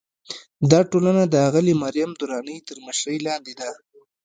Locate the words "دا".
0.71-0.79